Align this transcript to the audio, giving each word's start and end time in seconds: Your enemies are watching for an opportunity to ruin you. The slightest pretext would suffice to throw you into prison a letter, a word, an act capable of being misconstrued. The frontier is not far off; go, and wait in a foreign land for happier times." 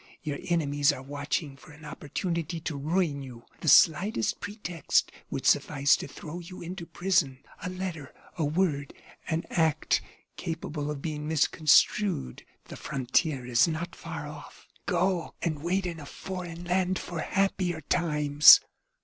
Your 0.23 0.39
enemies 0.45 0.91
are 0.91 1.03
watching 1.03 1.55
for 1.55 1.73
an 1.73 1.85
opportunity 1.85 2.59
to 2.61 2.75
ruin 2.75 3.21
you. 3.21 3.43
The 3.59 3.67
slightest 3.67 4.39
pretext 4.39 5.11
would 5.29 5.45
suffice 5.45 5.95
to 5.97 6.07
throw 6.07 6.39
you 6.39 6.59
into 6.59 6.87
prison 6.87 7.43
a 7.61 7.69
letter, 7.69 8.11
a 8.35 8.43
word, 8.43 8.95
an 9.27 9.43
act 9.51 10.01
capable 10.37 10.89
of 10.89 11.03
being 11.03 11.27
misconstrued. 11.27 12.43
The 12.65 12.77
frontier 12.77 13.45
is 13.45 13.67
not 13.67 13.95
far 13.95 14.25
off; 14.27 14.67
go, 14.87 15.35
and 15.39 15.61
wait 15.61 15.85
in 15.85 15.99
a 15.99 16.07
foreign 16.07 16.63
land 16.63 16.97
for 16.97 17.19
happier 17.19 17.81
times." 17.81 18.59